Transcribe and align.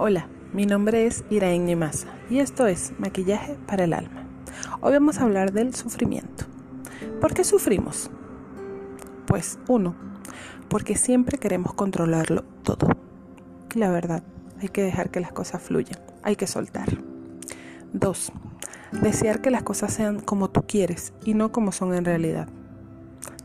Hola, 0.00 0.28
mi 0.52 0.64
nombre 0.64 1.06
es 1.06 1.24
Iraín 1.28 1.64
Nimasa 1.64 2.06
y 2.30 2.38
esto 2.38 2.68
es 2.68 2.92
Maquillaje 3.00 3.58
para 3.66 3.82
el 3.82 3.92
Alma. 3.92 4.28
Hoy 4.80 4.92
vamos 4.92 5.18
a 5.18 5.24
hablar 5.24 5.50
del 5.50 5.74
sufrimiento. 5.74 6.44
¿Por 7.20 7.34
qué 7.34 7.42
sufrimos? 7.42 8.08
Pues 9.26 9.58
uno, 9.66 9.96
porque 10.68 10.94
siempre 10.94 11.38
queremos 11.38 11.74
controlarlo 11.74 12.44
todo. 12.62 12.86
Y 13.74 13.80
la 13.80 13.90
verdad, 13.90 14.22
hay 14.62 14.68
que 14.68 14.84
dejar 14.84 15.10
que 15.10 15.18
las 15.18 15.32
cosas 15.32 15.62
fluyan, 15.62 15.98
hay 16.22 16.36
que 16.36 16.46
soltar. 16.46 16.86
Dos, 17.92 18.30
desear 18.92 19.40
que 19.40 19.50
las 19.50 19.64
cosas 19.64 19.92
sean 19.92 20.20
como 20.20 20.48
tú 20.48 20.62
quieres 20.64 21.12
y 21.24 21.34
no 21.34 21.50
como 21.50 21.72
son 21.72 21.92
en 21.92 22.04
realidad. 22.04 22.46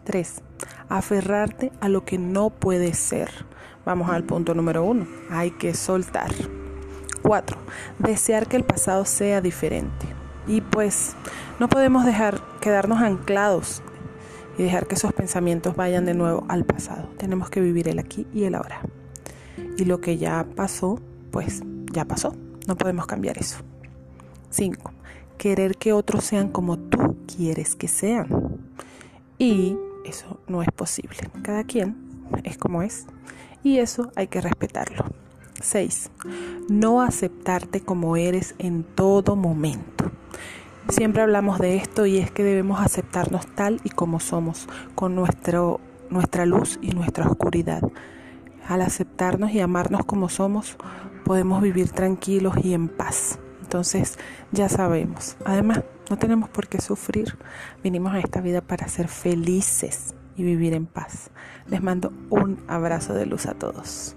3. 0.04 0.44
Aferrarte 0.88 1.72
a 1.82 1.90
lo 1.90 2.06
que 2.06 2.20
no 2.20 2.52
puede 2.52 2.94
ser. 2.94 3.32
Vamos 3.86 4.10
al 4.10 4.24
punto 4.24 4.54
número 4.54 4.84
1. 4.86 5.06
Hay 5.30 5.52
que 5.52 5.74
soltar. 5.74 6.32
4. 7.22 7.58
Desear 8.00 8.48
que 8.48 8.56
el 8.56 8.64
pasado 8.64 9.04
sea 9.06 9.42
diferente. 9.42 10.06
Y 10.48 10.62
pues 10.62 11.16
no 11.60 11.68
podemos 11.68 12.06
dejar 12.06 12.42
quedarnos 12.62 13.02
anclados 13.02 13.82
y 14.58 14.64
dejar 14.64 14.88
que 14.88 14.96
esos 14.96 15.12
pensamientos 15.14 15.76
vayan 15.76 16.06
de 16.06 16.14
nuevo 16.14 16.46
al 16.48 16.64
pasado. 16.64 17.10
Tenemos 17.18 17.50
que 17.50 17.60
vivir 17.60 17.90
el 17.90 18.00
aquí 18.00 18.26
y 18.34 18.46
el 18.46 18.56
ahora. 18.56 18.82
Y 19.78 19.86
lo 19.86 20.00
que 20.00 20.18
ya 20.18 20.46
pasó, 20.56 21.00
pues 21.32 21.62
ya 21.92 22.06
pasó. 22.06 22.36
No 22.68 22.78
podemos 22.78 23.06
cambiar 23.06 23.38
eso. 23.38 23.58
5. 24.50 24.92
Querer 25.38 25.76
que 25.76 25.92
otros 25.92 26.24
sean 26.24 26.50
como 26.50 26.78
tú 26.78 27.18
quieres 27.26 27.76
que 27.76 27.90
sean. 27.90 28.28
Y 29.38 29.78
eso 30.06 30.40
no 30.48 30.62
es 30.62 30.70
posible. 30.72 31.18
Cada 31.42 31.66
quien 31.66 31.98
es 32.44 32.58
como 32.58 32.82
es 32.82 33.08
y 33.64 33.80
eso 33.80 34.12
hay 34.16 34.28
que 34.28 34.42
respetarlo. 34.42 35.06
6. 35.62 36.12
No 36.70 37.02
aceptarte 37.02 37.82
como 37.82 38.18
eres 38.18 38.56
en 38.60 38.84
todo 38.84 39.36
momento. 39.36 40.12
Siempre 40.90 41.22
hablamos 41.22 41.60
de 41.60 41.78
esto 41.78 42.06
y 42.06 42.18
es 42.18 42.30
que 42.32 42.44
debemos 42.44 42.82
aceptarnos 42.82 43.48
tal 43.48 43.80
y 43.84 43.90
como 43.90 44.20
somos, 44.20 44.68
con 44.96 45.16
nuestro, 45.16 45.80
nuestra 46.10 46.46
luz 46.46 46.78
y 46.82 46.92
nuestra 46.92 47.26
oscuridad. 47.28 47.82
Al 48.68 48.82
aceptarnos 48.82 49.52
y 49.52 49.62
amarnos 49.62 50.06
como 50.06 50.28
somos, 50.28 50.76
podemos 51.24 51.62
vivir 51.62 51.90
tranquilos 51.90 52.56
y 52.62 52.74
en 52.74 52.90
paz. 52.90 53.40
Entonces 53.62 54.20
ya 54.52 54.68
sabemos. 54.68 55.38
Además, 55.46 55.84
no 56.10 56.18
tenemos 56.18 56.50
por 56.50 56.68
qué 56.68 56.82
sufrir. 56.82 57.38
Vinimos 57.82 58.14
a 58.14 58.20
esta 58.20 58.42
vida 58.42 58.60
para 58.62 58.88
ser 58.90 59.08
felices 59.08 60.16
y 60.36 60.44
vivir 60.44 60.74
en 60.74 60.86
paz. 60.86 61.32
Les 61.70 61.82
mando 61.82 62.12
un 62.30 62.58
abrazo 62.68 63.14
de 63.14 63.26
luz 63.26 63.46
a 63.46 63.54
todos. 63.54 64.16